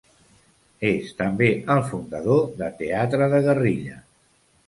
[0.91, 4.01] És, també, el fundador de Teatre de Guerrilla.